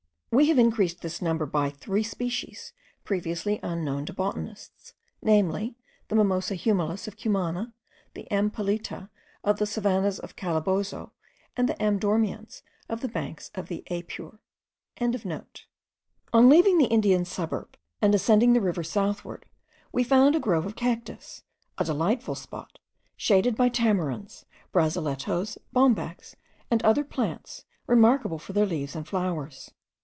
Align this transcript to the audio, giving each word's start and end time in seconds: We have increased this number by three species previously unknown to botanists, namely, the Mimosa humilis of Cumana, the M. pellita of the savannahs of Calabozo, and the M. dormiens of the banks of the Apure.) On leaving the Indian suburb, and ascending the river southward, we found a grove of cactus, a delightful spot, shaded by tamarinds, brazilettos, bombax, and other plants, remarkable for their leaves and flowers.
We 0.33 0.45
have 0.47 0.57
increased 0.57 1.01
this 1.01 1.21
number 1.21 1.45
by 1.45 1.69
three 1.69 2.03
species 2.03 2.71
previously 3.03 3.59
unknown 3.61 4.05
to 4.05 4.13
botanists, 4.13 4.93
namely, 5.21 5.75
the 6.07 6.15
Mimosa 6.15 6.55
humilis 6.55 7.05
of 7.05 7.17
Cumana, 7.17 7.73
the 8.13 8.31
M. 8.31 8.49
pellita 8.49 9.09
of 9.43 9.59
the 9.59 9.65
savannahs 9.65 10.19
of 10.19 10.37
Calabozo, 10.37 11.11
and 11.57 11.67
the 11.67 11.79
M. 11.81 11.99
dormiens 11.99 12.61
of 12.87 13.01
the 13.01 13.09
banks 13.09 13.51
of 13.55 13.67
the 13.67 13.83
Apure.) 13.91 14.39
On 15.01 16.47
leaving 16.47 16.77
the 16.77 16.85
Indian 16.85 17.25
suburb, 17.25 17.75
and 18.01 18.15
ascending 18.15 18.53
the 18.53 18.61
river 18.61 18.85
southward, 18.85 19.45
we 19.91 20.01
found 20.01 20.33
a 20.33 20.39
grove 20.39 20.65
of 20.65 20.77
cactus, 20.77 21.43
a 21.77 21.83
delightful 21.83 22.35
spot, 22.35 22.79
shaded 23.17 23.57
by 23.57 23.67
tamarinds, 23.67 24.45
brazilettos, 24.71 25.57
bombax, 25.75 26.35
and 26.71 26.81
other 26.83 27.03
plants, 27.03 27.65
remarkable 27.85 28.39
for 28.39 28.53
their 28.53 28.65
leaves 28.65 28.95
and 28.95 29.09
flowers. 29.09 29.71